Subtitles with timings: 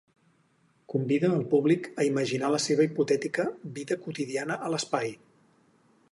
[0.93, 5.13] Convida al públic a imaginar la seva hipotètica vida quotidiana a l'espai.